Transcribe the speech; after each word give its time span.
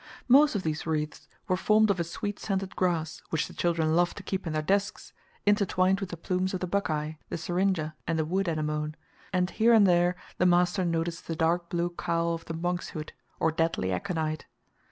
Most 0.27 0.55
of 0.55 0.63
these 0.63 0.87
wreaths 0.87 1.27
were 1.47 1.55
formed 1.55 1.91
of 1.91 1.99
a 1.99 2.03
sweet 2.03 2.39
scented 2.39 2.75
grass, 2.75 3.21
which 3.29 3.45
the 3.47 3.53
children 3.53 3.95
loved 3.95 4.17
to 4.17 4.23
keep 4.23 4.47
in 4.47 4.53
their 4.53 4.63
desks, 4.63 5.13
intertwined 5.45 5.99
with 5.99 6.09
the 6.09 6.17
plumes 6.17 6.55
of 6.55 6.59
the 6.59 6.65
buckeye, 6.65 7.11
the 7.29 7.37
syringa, 7.37 7.93
and 8.07 8.17
the 8.17 8.25
wood 8.25 8.47
anemone, 8.47 8.95
and 9.31 9.51
here 9.51 9.73
and 9.73 9.85
there 9.85 10.15
the 10.39 10.47
master 10.47 10.83
noticed 10.83 11.27
the 11.27 11.35
dark 11.35 11.69
blue 11.69 11.91
cowl 11.91 12.33
of 12.33 12.45
the 12.45 12.55
monkshood, 12.55 13.13
or 13.39 13.51
deadly 13.51 13.93
aconite. 13.93 14.47